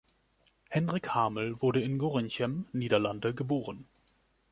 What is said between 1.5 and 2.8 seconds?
wurde in Gorinchem,